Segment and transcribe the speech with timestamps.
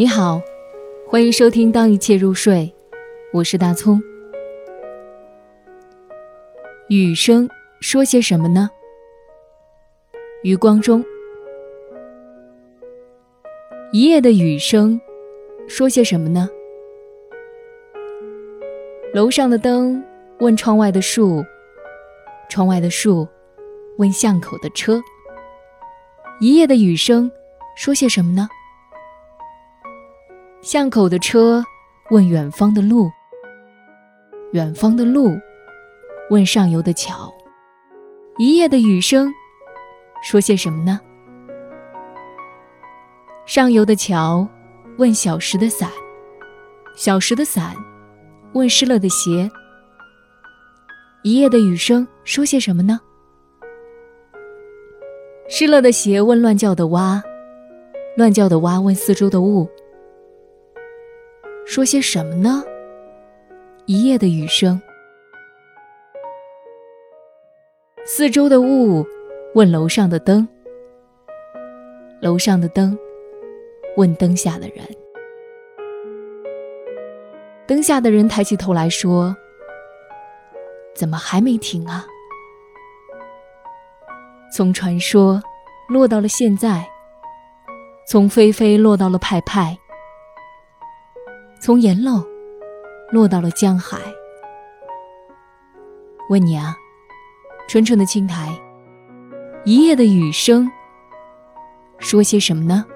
[0.00, 0.40] 你好，
[1.08, 2.72] 欢迎收听《当一切入睡》，
[3.32, 4.00] 我是大葱。
[6.88, 7.50] 雨声
[7.80, 8.70] 说些什么呢？
[10.44, 11.04] 余光中，
[13.90, 15.00] 一夜的雨声
[15.66, 16.48] 说些什么呢？
[19.12, 20.00] 楼上的灯
[20.38, 21.44] 问窗外的树，
[22.48, 23.26] 窗外的树
[23.96, 25.02] 问巷口的车。
[26.38, 27.28] 一夜的雨声
[27.74, 28.48] 说些什么呢？
[30.60, 31.62] 巷口的车
[32.10, 33.08] 问远方的路，
[34.52, 35.30] 远方的路
[36.30, 37.32] 问上游的桥。
[38.38, 39.32] 一夜的雨声
[40.20, 41.00] 说些什么呢？
[43.46, 44.46] 上游的桥
[44.98, 45.88] 问小时的伞，
[46.96, 47.76] 小时的伞
[48.52, 49.48] 问湿了的鞋。
[51.22, 53.00] 一夜的雨声说些什么呢？
[55.48, 57.22] 湿了的鞋问乱叫的蛙，
[58.16, 59.68] 乱叫的蛙问四周的雾。
[61.68, 62.64] 说些什么呢？
[63.84, 64.80] 一夜的雨声，
[68.06, 69.06] 四周的雾
[69.54, 70.48] 问楼上的灯，
[72.22, 72.98] 楼上的灯
[73.98, 74.82] 问灯下的人，
[77.66, 79.36] 灯下的人抬起头来说
[80.96, 82.06] ：“怎么还没停啊？”
[84.56, 85.42] 从传说
[85.86, 86.88] 落到了现在，
[88.06, 89.78] 从菲菲落到了派派。
[91.68, 92.24] 从岩漏
[93.12, 93.98] 落到了江海。
[96.30, 96.74] 问你啊，
[97.68, 98.58] 纯纯的青苔，
[99.66, 100.66] 一夜的雨声，
[101.98, 102.86] 说些什么呢？